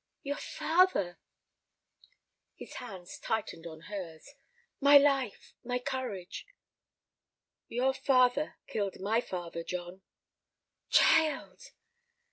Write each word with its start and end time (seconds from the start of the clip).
"Your 0.23 0.37
father—" 0.37 1.19
His 2.55 2.73
hands 2.77 3.19
tightened 3.19 3.67
on 3.67 3.81
hers. 3.81 4.33
"My 4.79 4.97
life, 4.97 5.53
courage!" 5.85 6.47
"Your 7.67 7.93
father 7.93 8.57
killed 8.65 8.99
my 8.99 9.21
father, 9.21 9.63
John!" 9.63 10.01
"Child!" 10.89 11.65